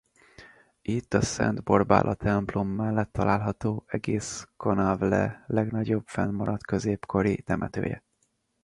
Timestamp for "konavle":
4.57-5.43